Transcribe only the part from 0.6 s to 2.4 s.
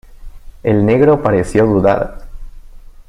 el negro pareció dudar.